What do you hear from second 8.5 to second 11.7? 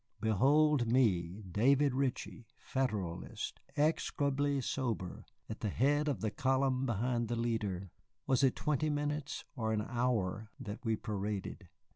twenty minutes, or an hour, that we paraded?